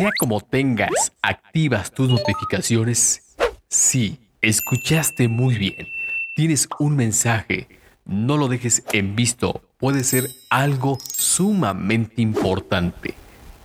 [0.00, 3.36] sea como tengas activas tus notificaciones,
[3.68, 5.88] sí, escuchaste muy bien.
[6.34, 7.68] Tienes un mensaje.
[8.06, 9.60] No lo dejes en visto.
[9.76, 13.12] Puede ser algo sumamente importante.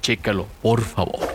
[0.01, 1.34] Chécalo, por favor.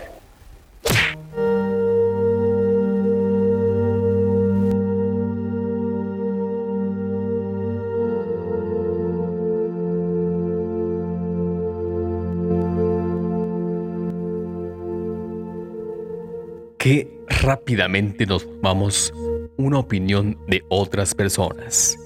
[16.80, 17.12] Qué
[17.42, 19.12] rápidamente nos formamos
[19.58, 21.98] una opinión de otras personas,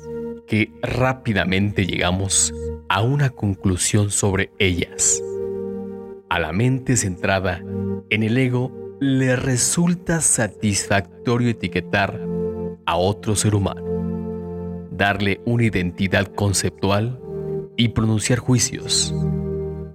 [0.49, 2.53] que rápidamente llegamos
[2.89, 5.23] a una conclusión sobre ellas.
[6.29, 7.63] A la mente centrada
[8.11, 12.21] en el ego le resulta satisfactorio etiquetar
[12.85, 17.21] a otro ser humano, darle una identidad conceptual
[17.77, 19.15] y pronunciar juicios,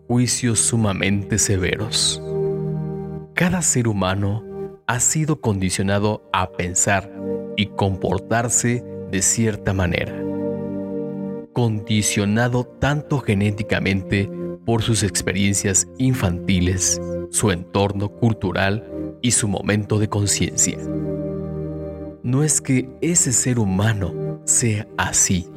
[0.08, 2.24] juicios sumamente severos.
[3.34, 4.49] Cada ser humano
[4.90, 7.14] ha sido condicionado a pensar
[7.56, 10.20] y comportarse de cierta manera.
[11.54, 14.28] Condicionado tanto genéticamente
[14.66, 18.84] por sus experiencias infantiles, su entorno cultural
[19.22, 20.80] y su momento de conciencia.
[22.24, 25.48] No es que ese ser humano sea así,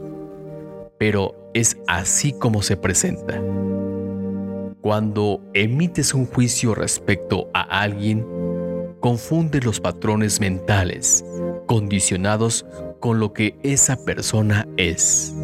[0.98, 3.40] pero es así como se presenta.
[4.82, 8.26] Cuando emites un juicio respecto a alguien,
[9.02, 11.24] confunde los patrones mentales
[11.66, 12.64] condicionados
[13.00, 15.34] con lo que esa persona es.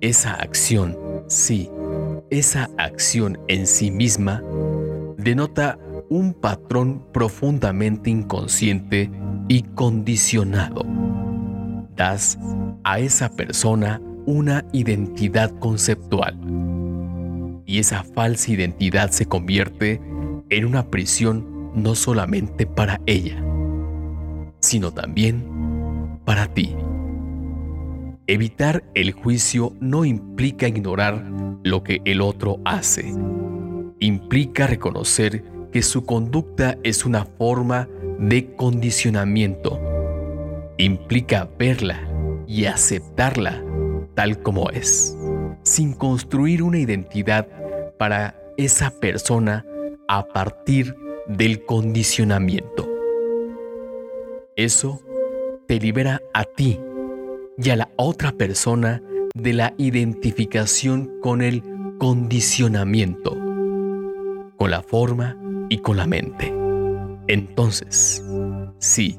[0.00, 0.98] Esa acción,
[1.28, 1.70] sí,
[2.30, 4.42] esa acción en sí misma
[5.18, 9.10] denota un patrón profundamente inconsciente
[9.46, 10.84] y condicionado.
[11.94, 12.38] Das
[12.82, 16.38] a esa persona una identidad conceptual
[17.66, 20.00] y esa falsa identidad se convierte
[20.48, 23.42] en una prisión no solamente para ella,
[24.60, 26.74] sino también para ti.
[28.26, 31.22] Evitar el juicio no implica ignorar
[31.62, 33.12] lo que el otro hace.
[34.00, 39.78] Implica reconocer que su conducta es una forma de condicionamiento.
[40.78, 42.00] Implica verla
[42.46, 43.62] y aceptarla
[44.14, 45.16] tal como es,
[45.62, 47.48] sin construir una identidad
[47.98, 49.66] para esa persona
[50.08, 50.94] a partir
[51.26, 52.88] del condicionamiento.
[54.56, 55.00] Eso
[55.66, 56.78] te libera a ti
[57.56, 59.02] y a la otra persona
[59.34, 61.62] de la identificación con el
[61.98, 63.36] condicionamiento,
[64.56, 65.36] con la forma
[65.68, 66.52] y con la mente.
[67.26, 68.22] Entonces,
[68.78, 69.18] sí,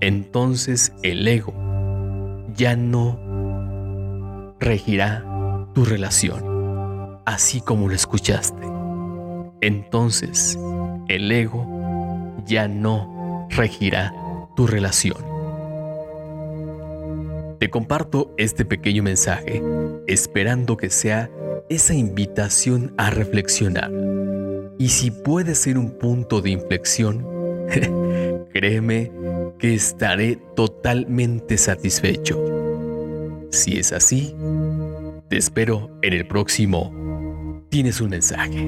[0.00, 1.54] entonces el ego
[2.54, 5.24] ya no regirá
[5.74, 8.66] tu relación, así como lo escuchaste.
[9.60, 10.58] Entonces,
[11.08, 11.66] el ego
[12.46, 14.14] ya no regirá
[14.56, 15.16] tu relación.
[17.58, 19.62] Te comparto este pequeño mensaje
[20.06, 21.30] esperando que sea
[21.68, 23.90] esa invitación a reflexionar.
[24.78, 27.26] Y si puede ser un punto de inflexión,
[28.52, 29.10] créeme
[29.58, 32.40] que estaré totalmente satisfecho.
[33.50, 34.36] Si es así,
[35.28, 36.92] te espero en el próximo
[37.70, 38.66] Tienes un mensaje.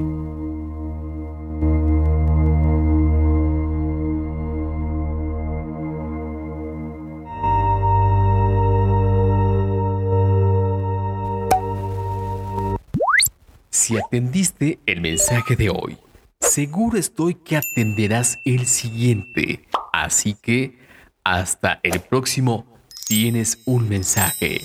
[13.91, 15.99] Si atendiste el mensaje de hoy,
[16.39, 19.65] seguro estoy que atenderás el siguiente.
[19.93, 20.79] Así que
[21.25, 22.65] hasta el próximo
[23.09, 24.61] tienes un mensaje.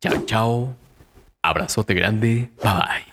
[0.00, 0.76] Chao, chao.
[1.42, 2.52] Abrazote grande.
[2.62, 3.11] Bye bye.